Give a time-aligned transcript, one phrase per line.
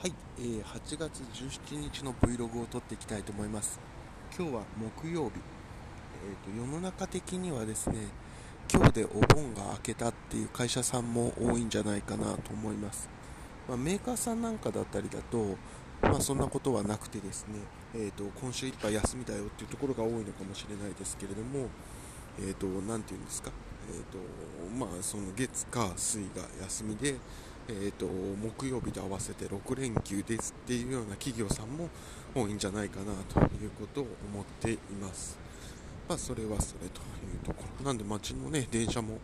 [0.00, 3.80] はい、えー、8月17日の Vlog を撮っていきたいと思います。
[4.38, 5.32] 今日は木曜日、
[6.24, 7.96] えーと、世の中的にはですね
[8.72, 13.10] 今日でお盆が明けたっていう会社さんも多いんじゃないかなと思います、
[13.68, 15.56] まあ、メーカーさんなんかだったりだと
[16.00, 17.54] まあ、そんなことはなくてですね、
[17.92, 21.66] えーと、今週いっぱい休みだよっていうところが多いのかもしれないですけれども、
[22.38, 23.50] えーと、ていうんですか、
[23.90, 24.18] えーと
[24.78, 27.16] まあ、その月、火、水が休みで、
[27.70, 31.90] えーと、木曜日と合わせて6連休ですっていうような企業さんも
[32.34, 35.38] 多いんじゃないかなということを思っています。
[36.08, 39.18] まあ、それはそれというところなんで街の、ね、電車も、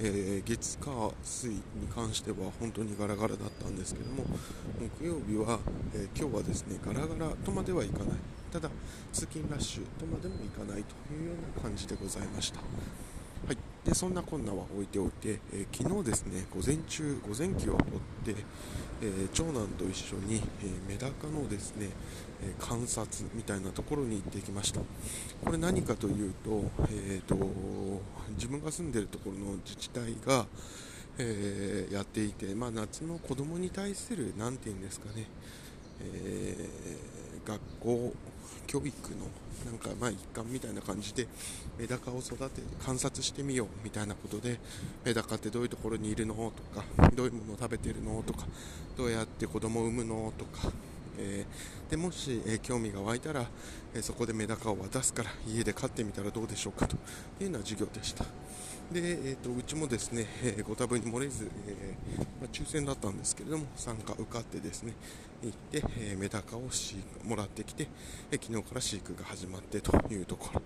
[0.00, 1.60] えー、月火水に
[1.94, 4.24] 関しては本当にガラガラだったんですけども
[4.98, 5.58] 木曜日は、
[5.92, 8.06] えー、今日はですねガラガラとまではいかない
[8.50, 8.70] ただ
[9.12, 12.60] 通勤ラッシュとまでもいかないというような感じでございました。
[13.84, 18.44] でそんなこんなは置いておいて、えー、昨日ですね午前中午前休を取って、
[19.02, 21.88] えー、長男と一緒に、えー、メダカのですね、
[22.42, 24.80] え観察みたいなところに行ってきました。
[25.44, 27.36] これ何かというと,、えーと、
[28.34, 30.46] 自分が住んでるところの自治体が、
[31.18, 35.26] えやっていて、まあ、夏の子供に対する何て言うんですかね、
[36.00, 36.68] え
[37.44, 38.12] 学校
[38.66, 39.26] 教育の
[39.64, 41.26] なんかまあ一環みたいな感じで
[41.78, 44.58] メダカを育て観察してみようみたいなことで
[45.04, 48.46] メダカってどういうところにいるのとかどういうものを食べてるのとか
[48.96, 50.72] どうやって子供を産むのとか、
[51.18, 53.46] えー、でもし、えー、興味が湧いたら、
[53.94, 56.96] えー、そこでメダカを渡すから家で飼ってみたらどうでしょうかと
[57.40, 58.24] いうような授業でした。
[58.92, 61.96] で、えーと、うちもですね、え、ご多分に漏れず、え、
[62.40, 64.92] まあ、抽選だったんですけれども参加受かってですね
[65.42, 66.62] 行って、え、メダカを
[67.24, 67.88] もらってきて、
[68.30, 70.62] え昨日から飼育が始まってというところ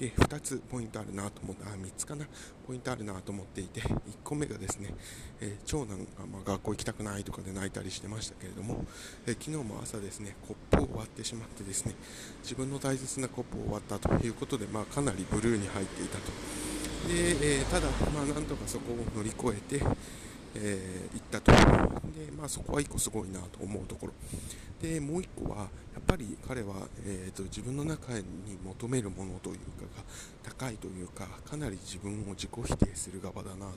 [0.00, 2.24] で2つポイントあるなと思ってあ3つかな
[2.66, 4.94] ポイントあるなと思っていて1個目がですね、
[5.42, 8.86] え長男が、ま、学校行きたくないとかで泣いたりしてましたけれども、
[9.26, 11.94] え昨日も朝ですねコップを割ってしまってですね
[12.42, 16.32] 自分の大切なコップを割ったということで、まあ、かなりブルーに入っていたと。
[17.08, 19.84] で、えー、ただ、まあ、なんとかそこを乗り越えて、
[20.54, 24.12] えー、行ったとで、まあ、そこは1個すごいなと思うところ
[24.80, 25.64] でもう1個はや
[26.00, 26.74] っぱり彼は、
[27.04, 28.24] えーと、自分の中に
[28.64, 29.62] 求めるものというか
[29.96, 30.02] が
[30.42, 33.72] 高いというかかなり自分を自己否定する側だなと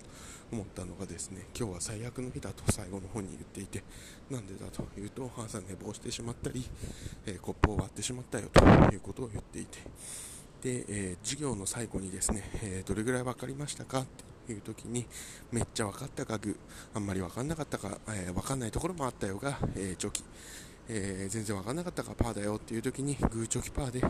[0.51, 3.83] 思ったのがですね今日は最悪の日だと最後の方に言っていて
[4.29, 6.63] なんでだというと朝寝坊してしまったり、
[7.25, 8.63] えー、コップを割ってしまったよと
[8.93, 9.79] いうことを言っていて。
[10.63, 15.05] で、えー、授業の最後にですね、えー、どれぐらい分かりましたかっていう時に
[15.51, 16.57] めっちゃ分かったかグ
[16.93, 20.23] あんまり分かんなかったか、えー、分かんないところもあったよが、えー、チョキ、
[20.89, 22.55] えー、全然分かんなかったかパーだよ。
[22.55, 24.01] っていう時にグーチョキパーで、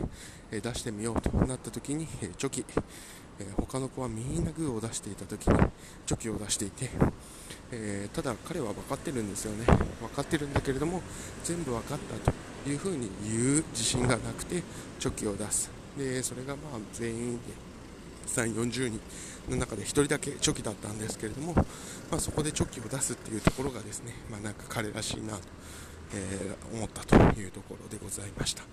[0.51, 2.65] え出してみようとなった時に、えチョキ、
[3.39, 5.59] え他の子はみんなグーを出していた時に
[6.05, 6.89] チョキを出していて、
[7.71, 9.65] えただ彼は分かってるんですよね。
[9.65, 11.01] 分かってるんだけれども
[11.43, 14.63] 全部分かったというふうに言う自信がなくて
[14.99, 15.69] チョキを出す。
[15.97, 17.39] でそれがまあ全員で
[18.27, 18.99] 3 40人
[19.49, 25.39] の中で1人だけチョキだったんですけれども、まあ、そこでチョキを出すっていうところがですね、まあ、なんか彼らしいなと、
[26.15, 28.63] えー、思ったというところでございました、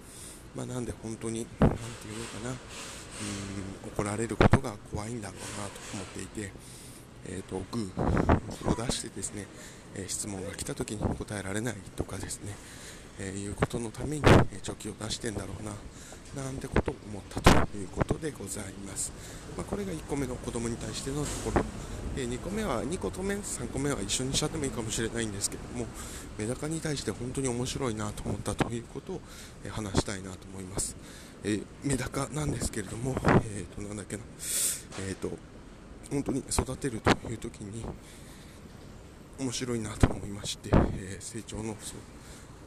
[0.55, 6.53] まあ、なんで本当に何て言うのかなうん怒られることが怖いんだろうなと思っていて、
[7.27, 9.47] えーと、グーを出してですね、
[9.95, 12.55] えー、質問が来た時に答えられないとかですね、
[13.21, 14.23] えー、いうことのために、
[14.53, 15.73] えチョキを出してんだろうな
[16.43, 19.13] なんてことを思ったということでございます、
[19.57, 21.65] まあ、これが1個目の子供に対してのところ、
[22.17, 25.87] え2個目は2個と目3個目は一緒にしちゃってもいいかもしれないんですけれども
[26.39, 29.21] メダカに対して本当に面白いなと思ったということを、
[29.65, 30.97] え話したいなと思います、
[31.45, 33.15] えー、メダカなんですけれども、
[33.45, 34.23] えー、となんだっけな、
[35.01, 35.31] えーと、
[36.11, 37.85] 本当に育てるという時に
[39.39, 41.77] 面白いなと思いまして、えー、成長の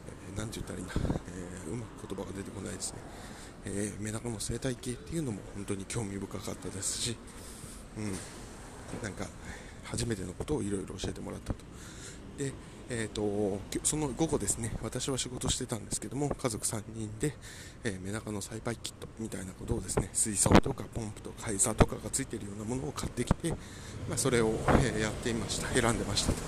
[0.06, 2.98] そう、えー、て言ったらいいんだ、えー、うまく言葉が出てこないですね。
[3.66, 7.16] えー、メダカの生態系っていうのも本当に興味深かったですし、
[7.96, 8.12] うん、
[9.02, 9.26] なんか
[9.84, 11.64] 初めてのことをいろいろ教えてもらったと。
[12.38, 12.52] で
[12.90, 14.70] えーと、その午後ですね。
[14.82, 17.34] 私は仕事してたんですけども家族3人で、
[17.82, 23.56] えー、メダカの栽培キットみたいなことをですね水槽とかポンプとか餌とかがついているようなものを買ってきて、ま
[24.16, 25.68] あ、それを、えー、やっていました。
[25.68, 26.38] 選んでましたと、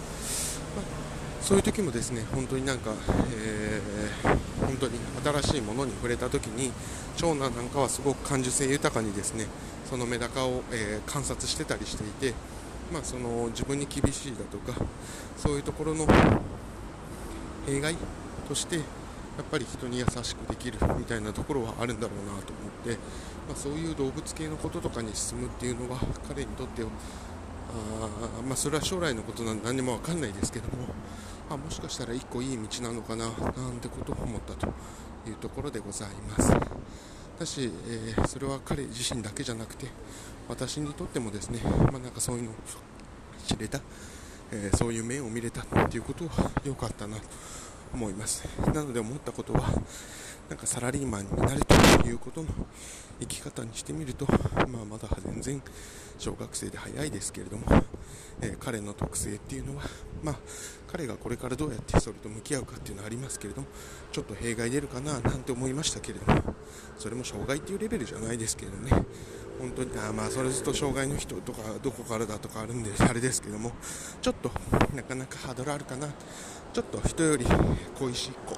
[1.47, 2.91] そういう時もですね本当になんか、
[3.33, 4.99] えー、本当に
[5.43, 6.73] 新しいものに触れた時に
[7.17, 9.47] 長男なんかはすごく感受性豊かにですね
[9.89, 12.35] そのメダカを、えー、観察してたりしていて、
[12.93, 14.77] まあ、その自分に厳しいだとか
[15.37, 16.05] そういうところの
[17.65, 17.95] 弊害
[18.49, 18.83] としてや
[19.43, 22.99] っぱり人に優しくできるみたいなところはあるんだろうなと思って、
[23.47, 26.83] まあ、そういう動物系のこととかに進むっていうのは彼にとって
[27.69, 30.89] あまあ、それは将来のことなんで何も分かんないですけども
[31.51, 33.31] あもしかしたら一個いい道なのかなな
[33.71, 34.67] んてことを思ったと
[35.29, 36.53] いうところでございます。
[37.39, 39.87] だし、えー、それは彼自身だけじゃなくて
[40.49, 41.61] 私にとってもですね、
[41.93, 42.55] まあ、なんかそういうのを
[43.47, 43.81] 知れた、
[44.51, 47.23] えー、そういう面を見れたっていうことは良かったなと
[47.97, 48.45] 思います。
[48.75, 49.71] なので思ったことは
[50.51, 52.49] なんかサラリーマンになるということの
[53.19, 54.27] 生き方にしてみると、
[54.69, 55.63] まあ、まだ全然
[56.19, 57.65] 小学生で早いですけれども、
[58.43, 59.83] えー、彼の特性っていうのは、
[60.23, 60.37] まあ、
[60.87, 63.67] 彼がこれからどうやってそれと向き合うかっていうのはありますけれども
[64.13, 66.43] ちょっと弊害出るかななんて思いましたけれども
[66.99, 68.91] それも障害っていうレベルじゃないですけどね。
[69.59, 73.73] 本当にあまあそれずっと障害の人とかどこからだとかあるんであれですけども
[74.21, 74.51] ちょっと
[74.95, 76.09] なかなかハードルあるかな。
[76.73, 77.47] ちょっと人より
[77.99, 78.55] 恋しい子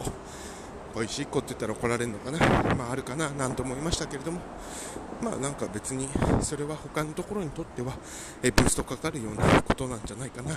[0.95, 2.39] 恋しい子って言ったら怒られるのかな。
[2.75, 4.41] まああるかななんて思いましたけれども
[5.23, 6.09] まあなんか別に
[6.41, 7.93] それは他のところにとっては
[8.43, 10.57] えブーストかかるようなことなんじゃないかな。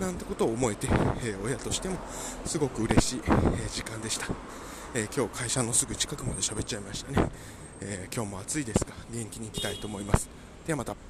[0.00, 0.88] なんてことを思えて、
[1.22, 1.96] え親としても
[2.44, 3.30] すごく嬉しい、え
[3.68, 4.26] 時間でした、
[4.94, 7.30] え今日会社のすぐ近くまで喋っちゃいましたね、
[7.80, 10.28] え今日も暑いですが元気にいきたいと思います。
[10.66, 11.05] ではまた。